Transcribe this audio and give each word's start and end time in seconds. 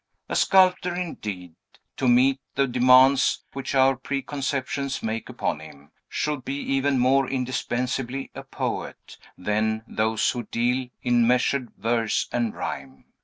A 0.29 0.35
sculptor, 0.35 0.95
indeed, 0.95 1.53
to 1.97 2.07
meet 2.07 2.39
the 2.55 2.65
demands 2.65 3.43
which 3.53 3.75
our 3.75 3.95
preconceptions 3.95 5.03
make 5.03 5.29
upon 5.29 5.59
him, 5.59 5.91
should 6.09 6.43
be 6.43 6.55
even 6.57 6.97
more 6.97 7.29
indispensably 7.29 8.31
a 8.33 8.41
poet 8.41 9.19
than 9.37 9.83
those 9.85 10.31
who 10.31 10.41
deal 10.41 10.87
in 11.03 11.27
measured 11.27 11.71
verse 11.77 12.27
and 12.31 12.55
rhyme. 12.55 13.05